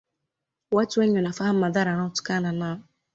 Watu 0.71 0.99
wengi 0.99 1.15
wanafahamu 1.15 1.59
madhara 1.59 1.91
yanayotokana 1.91 2.51
na 2.51 2.79